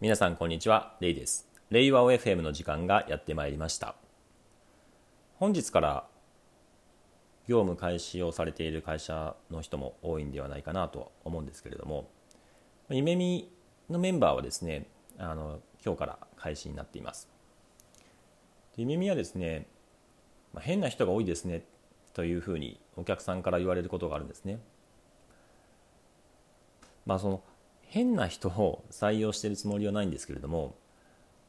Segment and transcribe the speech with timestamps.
[0.00, 0.96] 皆さんこんにちは。
[1.00, 1.46] レイです。
[1.68, 3.96] レイワオ FM の時間がやってまいりました。
[5.34, 6.06] 本日から
[7.46, 12.08] 業務開始をされている会社の人も多いんではないかなと思うんですけれども
[12.88, 13.52] 夢見
[13.90, 14.86] のメンバーはですね
[15.18, 17.28] あの今日から開始になっています。
[18.78, 19.66] 夢見はですね、
[20.54, 21.62] まあ、変な人が多いですね
[22.14, 24.60] というふうにお客さんから言われることがあるんですね。
[27.04, 27.42] まあその
[27.90, 30.76] 変な人を採用してるつもりはないんですけれども、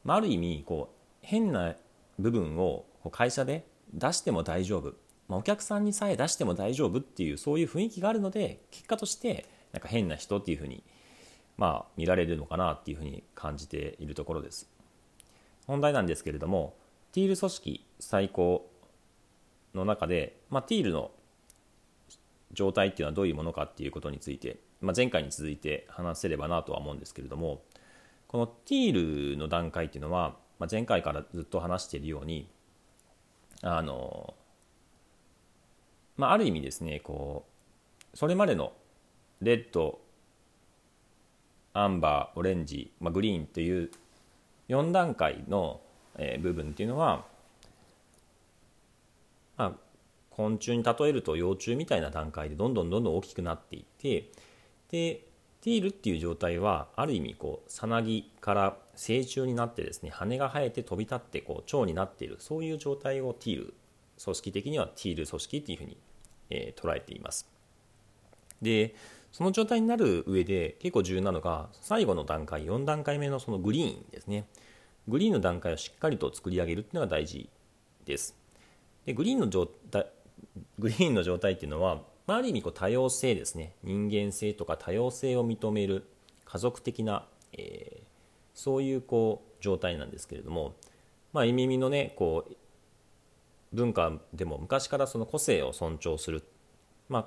[0.02, 1.76] まあ、ある意味こう変な
[2.18, 3.64] 部分を会社で
[3.94, 4.94] 出しても大丈夫、
[5.28, 10.82] ま、お客さんにさえ出しても大丈夫っていうそういう雰囲気があるので結果としてなんか変な人っていうふうに
[11.56, 14.68] まあ見られるのかなっていうふうに感じているところです。
[15.68, 16.74] 本題なんですけれども
[17.12, 18.68] ティール組織最高
[19.74, 21.12] の中で、まあ、ティールの
[22.52, 27.62] 状態っていうのはどういうものかっていうことについてまあ、前回に続いて話せればなとは思うんですけれども
[28.26, 32.48] このティールの段階っていうのは、まあ、前回からずっと話しているように
[33.62, 34.34] あの、
[36.16, 37.46] まあ、ある意味ですねこ
[38.12, 38.72] うそれまでの
[39.40, 40.00] レッド
[41.74, 43.90] アンバーオレンジ、まあ、グリーンという
[44.68, 45.80] 4段階の、
[46.16, 47.24] えー、部分っていうのは、
[49.56, 49.72] まあ、
[50.30, 54.30] 昆虫に例えると幼虫みたいな段階でどんどんどんどん大きくなっていって
[54.92, 55.24] で
[55.62, 63.74] ティールっていう状態はある意味こうさなぎから成虫になってですね羽が生えて飛び立ってこう蝶になっているそういう状態をティール
[64.22, 65.96] 組織的にはティール組織っていうふうに、
[66.50, 67.48] えー、捉えています。
[68.60, 68.94] で
[69.32, 74.46] その状態になる上で結構重要なのが最後の段階4段階目のそのグリーンですね。
[75.08, 77.48] グリーンの段階をしっかりと作り上げるっていうのが大事
[78.04, 78.36] です。
[79.06, 80.06] でグリーンの状態
[80.78, 83.74] グリーンの状態っていうのはまあ、ある意味こう多様性ですね。
[83.82, 86.04] 人間性とか多様性を認める
[86.44, 88.04] 家族的な、えー、
[88.54, 90.74] そういうこう状態なんですけれども、
[91.32, 92.56] まあ、意味のねこう
[93.72, 96.42] 文化でも昔からその個性を尊重する、
[97.08, 97.26] まあ、っ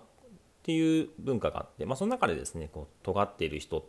[0.63, 3.85] ていう文化があって、まあ、その中でですねこう尖っている人で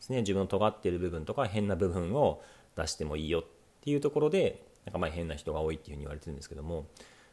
[0.00, 2.42] すね自分の尖っている部分とか変な部分を
[2.76, 3.44] 出してもいいよっ
[3.82, 6.86] ていうところでなんかまあ変な人が多いっていうふうに言われてるんですけども、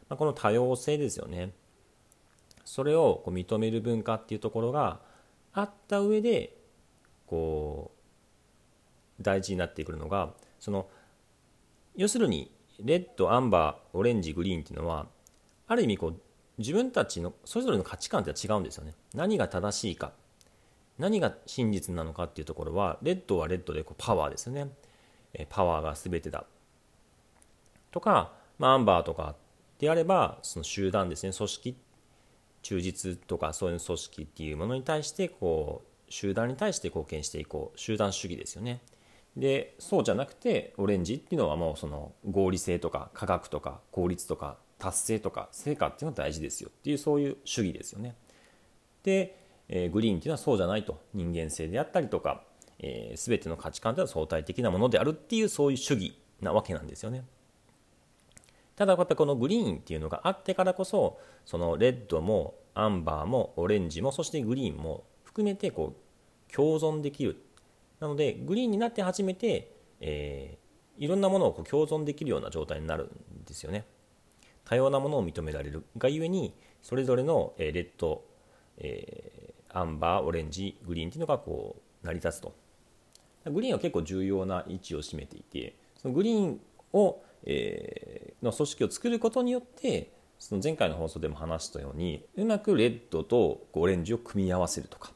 [0.08, 1.52] まあ、この多様性ですよね。
[2.64, 5.00] それをこう認める文化っていうところが
[5.52, 6.56] あった上で
[7.26, 7.92] こ
[9.18, 10.88] う大事になってくるのがその
[11.96, 12.50] 要するに
[12.82, 15.06] レッドアンバーオレンジグリーンっていうのは
[15.68, 16.20] ある意味こう
[16.58, 18.94] 自分たちのそれぞれの価値観って違うんですよね。
[19.14, 20.12] 何が正しいか。
[20.98, 24.68] 何が真実なのかっていうところはレッドはレッドでこうパワーですよね。
[25.48, 26.44] パワーが全てだ。
[27.90, 29.34] とか、まあ、アンバーとか
[29.78, 31.32] であればその集団ですね。
[31.32, 31.74] 組織っ
[32.64, 38.80] 忠実とかそういう組織っていうものに対してこう集団に対して貢献していこう集団主義ですよね。
[39.36, 48.14] でそうじゃなくてオレンジっていうのはもうその合理性とか科学とか効率とか達成とか成果っていうのは大事ですよっていうそういう主義ですよね。
[49.02, 49.36] で、
[49.68, 52.44] えー、グリーンっていうのはそうじゃないと人間性であったりとか、
[52.78, 57.24] えー、全ての価値観というのは相対的なものであるっていうそういう主義なわけなんですよね。
[58.76, 67.36] ただやっぱこのグリーンっていうのがあってからこそそのレッドもアンバーもオレンジもそしてグリーンも含めてこう共存できる。
[68.00, 73.84] なのでグリーンになって初めて、えー、いろんなものをこう共存できるような状態になるんですよね。
[74.64, 78.24] 多様なものを認められるがゆえにそれぞれの、えレッド、
[78.78, 82.52] えー、アンバーオレンジグリーンっていうのがこう成り立つと。
[83.50, 86.60] グリーンは結構重要な位置を占めていてそのグリーン
[86.92, 95.12] をえー、の組織を作ることによってその前回の放送でも話したようにうまくレッドとオレンジを組み合わせるとか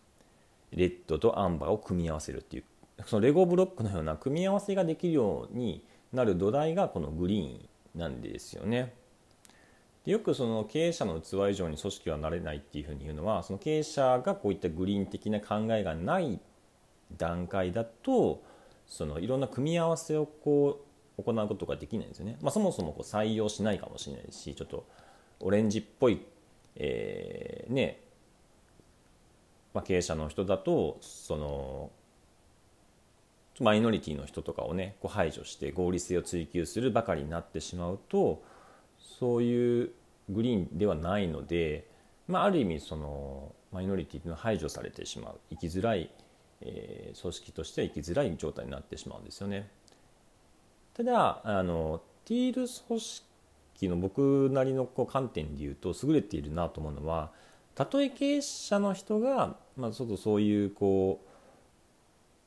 [0.73, 2.65] レッドとアンバーを組み合わせるっていう
[3.07, 7.47] そのレゴブロックのような組み合わせができるようになる土台がこのグリー
[7.97, 8.95] ンなんですよね。
[10.05, 16.41] でよくその経営者の器以上に組織はなれないっていうふうに言うのはその経営者がこういったグリーン的な考えがない
[17.17, 18.43] 段階だと
[18.87, 20.88] そのいろんな組み合わせをこう
[21.23, 24.87] 行うことができないんですよね、まあ、そもそもこう採用しないかもしれないしちょっと
[25.41, 26.21] オレンジっぽい、
[26.77, 28.01] えー、ね
[29.75, 31.91] まあ、経営者の人だとその
[33.61, 38.43] マイノリティの人とかをねこう排除して合理性を追求するばかりになってしまうと
[39.21, 39.91] そういう
[40.29, 41.87] グリーンではないので、
[42.27, 46.11] まあ、ある意味そのマイノリティの排除されてしまう生きづらい、
[46.61, 49.69] えー、組織としては生きづらい状態になってしまうんですよね。
[50.99, 57.31] ただあのティール組織の僕なりのこう観点で言うと優れているなと思うのは
[57.75, 61.29] たとえ経営者の人が、まあ、ちょっとそういうこう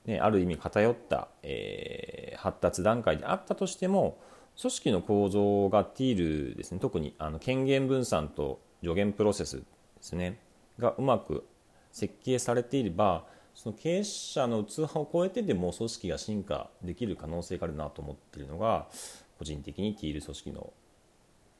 [0.06, 4.18] ね、ある意味偏った、えー、発達段階であったとしても
[4.59, 6.80] 組織の構造がティールですね。
[6.80, 9.63] 特にあの権限分散と助言プロセスで
[10.01, 10.39] すね。
[10.80, 11.45] がうまく
[11.92, 18.88] 設計されていればその経営者の器を超えてでも組織が進化できる可能性があるなと思っているのが
[19.38, 20.74] 個人的にティール組織の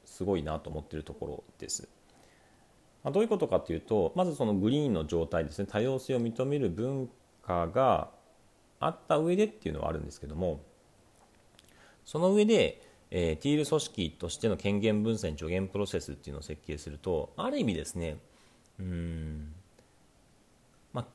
[0.06, 1.88] すごいなと思ってるところです。
[3.04, 7.10] まあ、どういうことかというとまずそのグリーンの状態ですね多様性を認める文
[7.42, 8.10] 化が
[8.80, 10.62] あった上でっていうのはあるんですけども
[12.06, 18.18] その上で、えー、ティール組織としての権限分散助言プロセスっていうのを設計するとある意味ですね
[18.80, 19.54] うん
[20.94, 21.06] まあ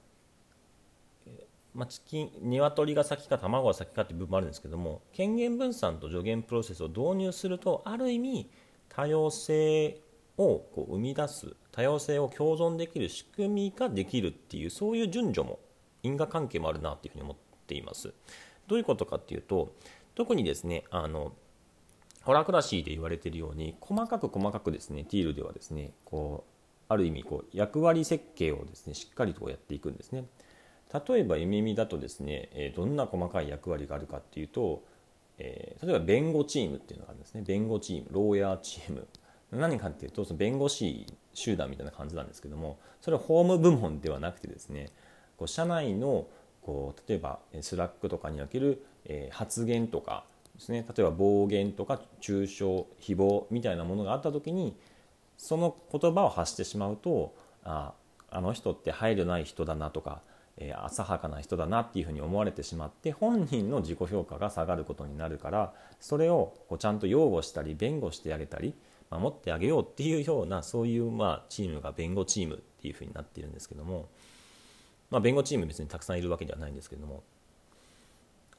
[1.76, 8.50] まあ、チキン鶏が先か卵が先かっていう部分もあるんですけども権限分散と助言プロセスを導入するとある意味
[8.88, 10.00] 多様性
[10.38, 15.58] をこう生み出す多様性を共存できる仕組みができるっていうそういう順序も
[16.02, 17.36] 因果関係もあるなっていうふうに思っ
[17.66, 18.14] ています。
[18.66, 19.74] どういうことかっていうと
[20.14, 21.34] 特にですねあの
[22.22, 26.52] ホラクラシーで言われているように細かく細かくですねティールではですねこう
[26.88, 30.24] ある意味こう役割設計をですねしっかりとやっていくんですね。
[31.06, 34.82] 例えば夢見だとですね、えどんな細かい役割があるかっていうと、
[35.38, 37.42] え例えば弁護チームっていうのがあるんですね。
[37.46, 39.06] 弁護チームローヤーチーム。
[39.52, 44.90] 何かっていうとその弁護士集団みたいな感じなんですけどもそれは法務部門ではなくてですね
[45.36, 46.26] こう社内の
[46.62, 50.24] こう例えばスラックとかにおける、え発言とか
[50.56, 54.76] ですね例えば暴言とか中傷誹謗みたいなものがあった時に
[55.36, 57.92] その言葉を発してしまうとあ
[58.30, 60.20] あの人って配慮ない人だなとか、
[60.58, 68.74] えー、浅はかな人だなっていうふうに思われてしまって本人の自己評価が下がることになるからそれをこうちゃんと擁護したり弁護してあげたり
[69.10, 74.08] 守ってあげようっていうようなそういうまあチームが弁護チームっていうふうになっているんですけども、
[75.10, 77.22] まあ、弁護チーム別にたくさんいるわけではないんですけども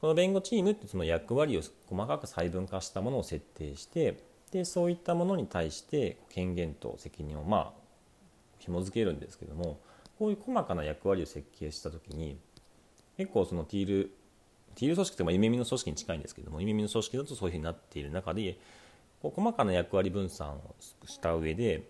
[0.00, 4.22] この弁護チームってその役割を細かく細分化したものを設定して
[4.52, 7.72] でそういったものに対して権限と責任をまあ
[8.58, 9.78] 紐付けるんですけども
[10.18, 12.38] こういう細かな役割を設計した時に
[13.16, 14.10] 結構そのティール
[14.74, 18.58] ティール組織ってまあ夢見の組織に近いんですけども夢見の組織だとそういうふうになっている中で
[19.22, 20.74] こう細かな役割分散を
[21.06, 21.82] した上で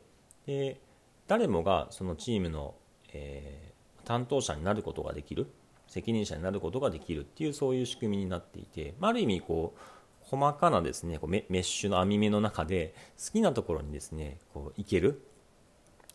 [0.47, 0.81] で
[1.27, 2.75] 誰もがそのチームの、
[3.13, 5.47] えー、担当者になることができる
[5.87, 9.81] 責任者になることができるっていうそういう仕組みになっていて、まあ、ある意味こう
[10.23, 15.23] 細かなですねこうメッシュの網目の中で好きなところにですねこう行ける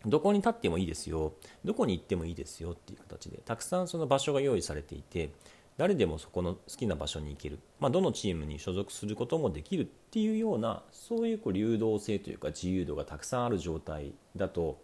[0.06, 1.34] どこに立ってもいいですよ
[1.64, 5.32] どこに行ってもいいですよっていう形でたくさんその場所が用意されていて
[5.78, 14.82] 誰でもそこの好きな場所に行ける、まあ、どのチームに所属することもできるっていうようなそういうこう流動性というか自由度がたくさんある状態だと、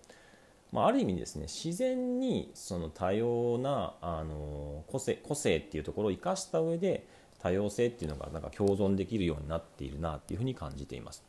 [0.72, 7.06] まあ、ある意味ですね自然にその多様なあの個性個性っていうところを生かした上で
[7.40, 11.24] 多様性っていうのがなんか共存できるようになっているなっていうふうに感じています。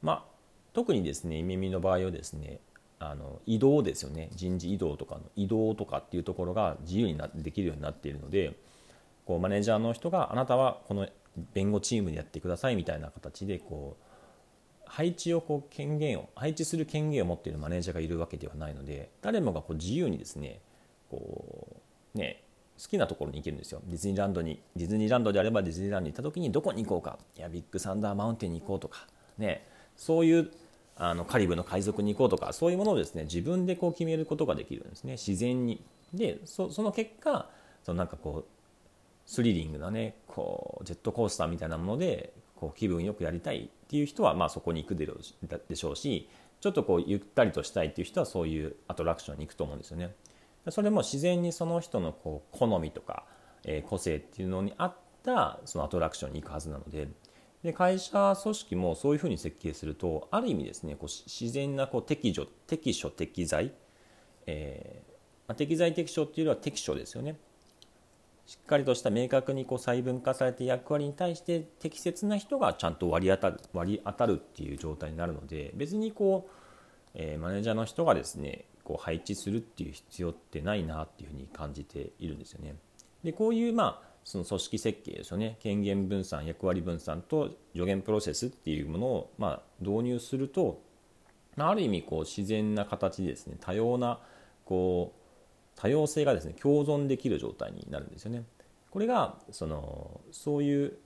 [0.00, 0.24] まあ、
[0.72, 2.60] 特にですね耳の場合はですね
[2.98, 4.30] あの移動ですよね。
[4.34, 8.54] 人事異動とかの移動とかっていうところが自由になできるようになっているので
[9.26, 11.08] こうマネージャーの人があなたはこの
[11.52, 14.04] 弁護チームでやってくださいみたいな形でこう
[14.86, 20.60] 配置をこう権限を配置する権限を持っているマネージャーがいるわけではないので誰もがこう自由にですね
[21.10, 21.82] こ
[22.14, 22.42] うね
[22.80, 23.80] 好きなところに行けるんですよ。
[23.86, 27.18] ディズニーランドにディズニーランドであればディズニーランドに行った時にどこに行こうか。
[27.36, 29.06] いやビッグサンダーマウンテンに行こうとか。
[29.38, 29.66] ね。
[29.96, 30.50] そういう
[30.96, 35.82] あのカリブの海賊に行こうとかそういうものをですね自分でこう決めることができるんですね自然に
[36.12, 37.48] でその結果
[37.82, 38.50] そのなんかこう
[39.26, 45.06] スリリングなねこうジェットコースターみたいなものでこう気分よくやりたいっていう人はまあそこに行くで
[45.76, 46.28] しょうし
[46.60, 50.14] ちょっとこうゆったりとしたいっていう人はそういうアトラクションに行くと思うんですよね。
[50.70, 53.24] それも自然にその人のこう好みとか、
[53.64, 57.08] え個性っていうのに合ったそのアトラクションに行くはずなので
[57.64, 63.72] で会社組織もそういうふうに設計するとある意味ですねこう自然なこう適所適所適材、
[64.46, 65.12] えー
[65.48, 67.36] ま、適材適所っていうよりは適所ですよね
[68.46, 82.74] しっかりとした明確にこう細分化されて役割に対して適切な人がちゃんと割り当たる割り当たるっていう状態になるので別にこう、えー、マネージャーの人がですねこう配置するっていう必要ってないなっていうふうに感じているんですよね。
[83.24, 90.82] でこういうまあその組織設計ですよね権限分散役割分散と助言プロセスっていうものをまあ導入すると
[91.56, 94.18] ある意味こう自然な形でですね多様な
[94.64, 98.44] こう多様性がですね共存できる状態になるんですよね。
[98.90, 100.98] これがそのそういう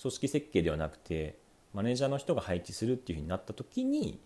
[0.00, 1.38] 組織設計ではなくて
[1.74, 4.20] マネージャーの人が配置するっていうふうになった時に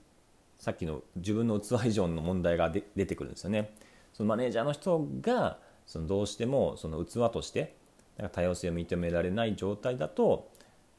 [0.59, 3.75] さっきの自分の器以上の問題が出てくるんですよね。
[4.13, 7.75] そのマネージャーの人がそのどうしてもその器として
[8.19, 10.51] なんか多様性を認められない状態だと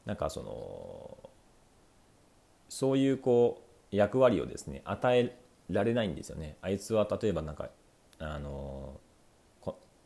[0.04, 1.30] なんかその
[2.68, 5.36] そういうこう役割をですね与え
[5.70, 6.56] られないんですよね。
[6.60, 7.68] あいつは例えばなんか
[8.18, 9.00] あの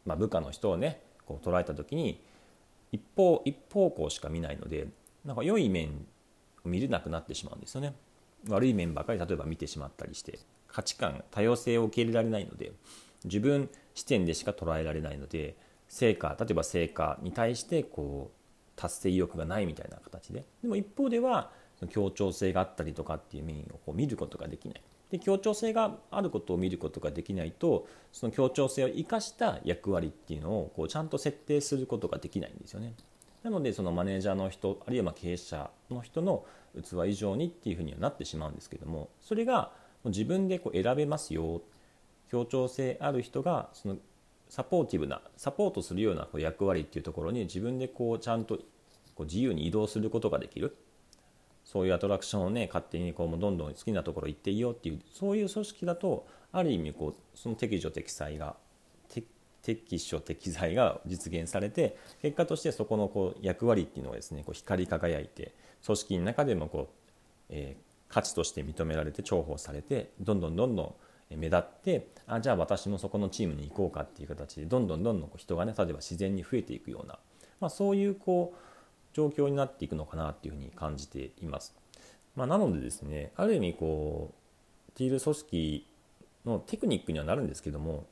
[0.07, 2.23] まあ、部下の人をねこう捉えた時に
[2.91, 4.89] 一方一方向しか見ないので
[5.25, 6.07] なんか良い面
[6.65, 7.95] を見れなくなってしまうんですよね。
[8.49, 12.73] 悪い面ばかり例えば見てしまったりして価値観多様性を受け入れられないので
[13.25, 15.57] 自分視点でしか捉えられないので
[15.91, 18.41] 成果例えば成果に対してこう
[18.77, 20.47] 達成意欲がないみたいな形で。
[20.63, 21.51] でも一方では
[21.91, 24.83] 協調性があったりとかっていう面をこう見ることができない。
[25.11, 32.95] で協調性があることを見ることができないとその協調性を生かした役割っていうのをこうちゃんと設定することができないんですよね。
[33.43, 36.45] なのでそのマネージャーの人あるいはま経営者の人の
[36.81, 39.73] 器以上にっていうふうにはなってしまうんですけどもそれが
[40.05, 41.63] 自分でこう選べますよ。
[42.31, 43.97] 協調性ある人がその
[44.51, 48.59] サポーティブなサポートするようなこう役割っていうところに自分でこうちゃんと
[49.15, 50.77] こう自由に移動することができる。
[51.65, 58.57] そういうアトラクションをね勝手にこうどんどん好きなところ行っていいよっていうそういう組織だとある意味こうその適所適裁が
[59.63, 65.55] 適所適材が実現されて結果としてそこのこう役割っていうのがですねこう光り輝いて
[65.85, 66.95] 組織の中でもこう、
[67.51, 70.95] えー、価値として認められて重宝されてどんどんどんどん
[71.37, 77.19] 目立ってあじゃあ私もそこのチームに行こうかっていう形でどんどんどんどん人がね例えば自然に増えていくような、
[77.61, 78.59] まあ、そういうこう
[79.13, 81.75] 状況になっていくのかなっていうふうに感じています。
[82.37, 84.33] まあ、なのでですねある意味こ
[84.89, 85.87] うティール組織
[86.47, 88.07] のテクニックにはなるんですけども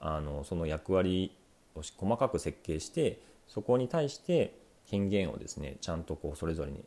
[0.00, 1.32] あのその役割
[1.74, 6.84] を細かく設計してそこに対して権限をですねちゃんとこうそれぞれに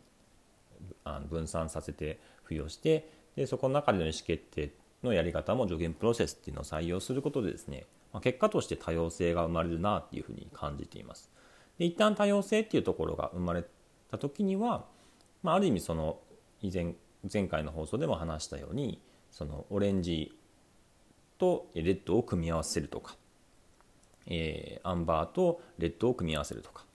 [1.30, 4.72] 分散させて付与してでそこの中での意思決定
[5.06, 11.32] のやり方も助言プロセスっていうのを採用することでですね、まあ、結果として多様性が生まれるなっていうふうに感じています。
[11.78, 13.64] で一旦多様性っていうところが生まれ
[14.12, 14.86] た時には、
[15.44, 16.20] まあ、ある意味その
[16.62, 16.96] 以前
[17.32, 20.38] 前回の放送でも話したようにそのオレンジ
[21.38, 23.18] とレッドを組み合わせるとか、
[24.28, 26.86] えー、アンバーとレッドを組み合わせるとか、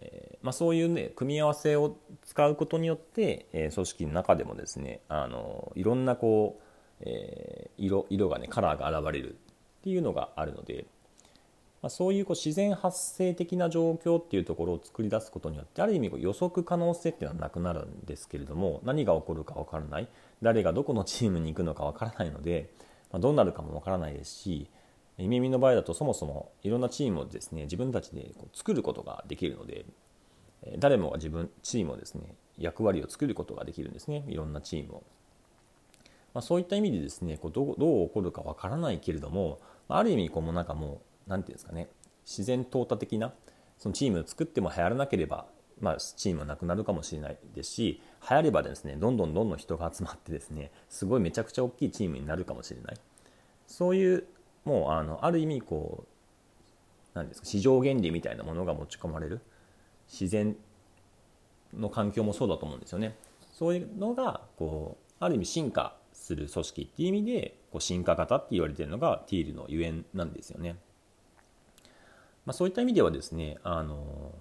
[0.00, 6.62] えーまあ、そういうね組み合わせを使うことによって、えー、組織の中でもですねあのいろんなこう、
[7.00, 9.36] えー、色色がねカラーが現れるっ
[9.82, 10.86] ていうのがあるので、
[11.82, 20.08] まあ、そういうこう自然発生的な状況っていうところを作り出すことによってある意味予測可能性っていうのはなくなるんですけれども何が起こるか分からない
[20.42, 22.70] 誰がどこのチームに行くのか分からないので、
[23.12, 24.68] まあ、どうなるかも分からないですし
[25.18, 29.84] 夢見の場合だとそもそもいろんなチームをですね自分たちでこう作ることができるので
[30.78, 35.02] 誰もが自分チームをですね役割を作ることができるんですねいろんなチームを。
[36.38, 41.88] まあ、そういった意味でですねこうどうどう起こるかわからないけれどもある意味こうなんかもう何て言うんですかね
[42.24, 43.34] 自然淘汰的な
[43.76, 45.46] そのチームを作っても流行らなければ、
[45.80, 52.96] まあ、チームはなくなるかもしれないですし流行ればですねどんどんどんどん人が集まってですねすごいめちゃくちゃ大きいチームになるかもしれない
[53.66, 54.22] そういう
[54.64, 56.08] もうあのある意味こう
[57.14, 59.40] 何ですか市場原理みたいなものが持ち込まれる
[60.08, 60.54] 自然
[61.76, 63.16] の環境もそうだと思うんですよね。
[63.50, 70.76] そういうのがこうある意味進化する組織っていう意味でこう進化型って言われてるのがティールのゆえんなんですよね。
[72.44, 74.32] まあ、そういった意味ではですねあの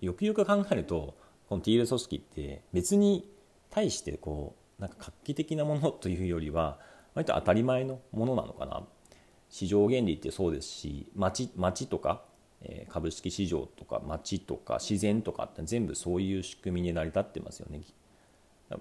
[0.00, 1.14] よくよく考えると
[1.48, 3.30] このティール組織って別に
[3.70, 6.78] 対してこうなんか画期的なものというよりは
[7.14, 8.82] 割と当たり前のものなのかな
[9.50, 12.22] 市場原理ってそうですし町町とか
[12.88, 17.80] 株式市場とか町とか自然とかって全部そういう仕組みに成り立ってますよね。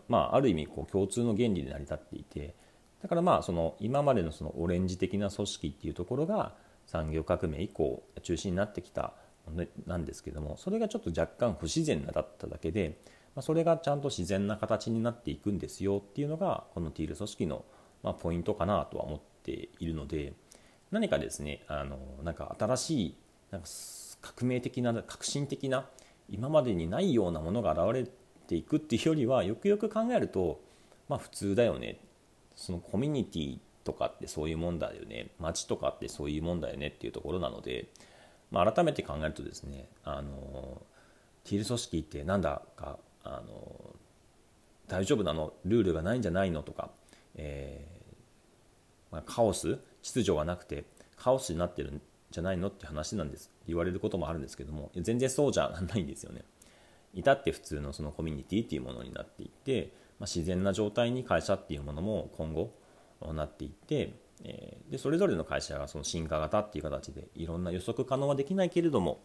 [0.07, 2.53] まあ、ある意味こう共通の原理で成り立っていて
[3.01, 6.53] だからまあその今までのそのオレンジ的な組織っていうところが
[6.85, 9.13] 産業革命以降中心になってきた
[9.47, 12.99] ものなんですけどもそれがちょっと若干不自然だっただけで、
[13.35, 17.65] まあ、それがちゃんと自然な形になっていくんですよっていうのがこのティール組織の
[18.03, 20.33] まあポイントかなとは思っているので
[20.91, 23.15] 何かですねあのなんか新しい
[23.51, 23.67] なんか
[24.21, 25.87] 革命的な革新的な
[26.29, 28.11] 今までにないようなものが現れ
[28.49, 30.59] ていくっていうよりはよくよく考えると
[31.07, 31.99] まあ普通だよね。
[32.55, 35.29] そのコミュニティとかってそういうもんだよね。
[35.39, 37.85] 街とかってそういうもんだよねっていうところなので、
[38.51, 40.81] まあ、改めて考えるとですねあの
[41.43, 43.95] ティール組織ってなんだかあの
[44.87, 45.53] 大丈夫なの？
[45.65, 46.63] ルールがないんじゃないの？
[46.63, 46.89] とか、
[47.35, 49.77] えーまあ、カオス？
[50.01, 50.83] 秩序がなくて
[51.15, 52.01] カオスになってるん
[52.31, 52.69] じゃないの？
[52.69, 53.51] って話なんです。
[53.67, 56.43] 言われることもあるんですけども全然そうじゃないんですよね。
[57.13, 62.71] 至って普通のそのコミュニティっていうものになっていって、まあ、自然な状態に会社っていうものも今後
[63.33, 64.13] なっていって
[64.43, 69.21] えー、でそれぞれの会社がその進化型っていう形でいろんな予測可能はできないけれども、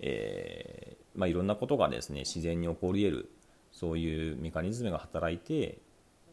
[0.00, 3.30] えーまあ、いろんなことがですね自然に起こり得る
[3.70, 5.78] そういうメカニズムが働いて、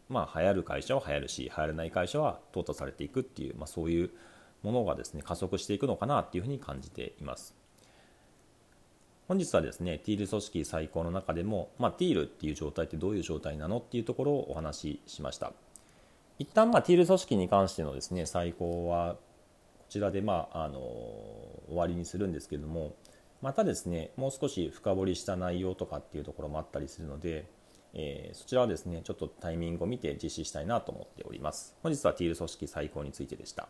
[0.10, 4.12] まあ、流行る会社は流行るし流行らない会社は淘汰されていくっていう、まあ、そういう
[4.64, 7.56] ものがですね加速していくのかなっていうふうに感じています。
[9.28, 15.54] 本日はですね、ティール組織最高の中でも、まあ、ティールっていう状態ってどういう状態なのっていうところをお話ししました。
[16.38, 19.20] 一旦まあティール組織に関してのですね最高はこ
[19.90, 22.96] ちらでまああの終わりにするんですけれども
[23.42, 27.46] またですねもう少し深掘りした内容とかっていうところもあったりするので、
[27.94, 33.70] えー、そちらはですねちょっとタイミングを見て実施したいなと思っております本日はティール組織最高についてでした